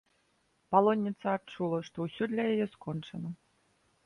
[0.75, 3.29] Палонніца адчула, што ўсё для яе скончана.